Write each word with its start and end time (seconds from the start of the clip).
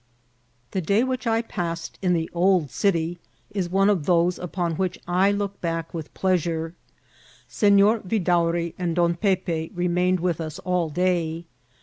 The 0.71 0.81
day 0.81 1.03
which 1.03 1.27
I 1.27 1.43
passed 1.43 1.99
at 2.01 2.13
the 2.13 2.25
<^ 2.25 2.27
old 2.33 2.71
city" 2.71 3.19
is 3.51 3.69
one 3.69 3.87
of 3.87 4.07
those 4.07 4.39
upon 4.39 4.73
which 4.73 4.97
I 5.07 5.29
look 5.31 5.61
back 5.61 5.93
with 5.93 6.11
pleasure. 6.15 6.73
Sefior 7.47 8.01
Vidaury 8.03 8.73
and 8.79 8.95
Don 8.95 9.13
Pepe 9.13 9.69
remained 9.75 10.19
with 10.19 10.41
us 10.41 10.57
all 10.57 10.89
day. 10.89 11.45